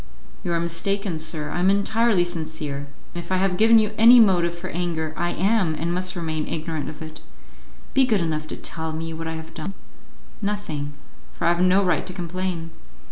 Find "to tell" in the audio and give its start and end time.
8.47-8.93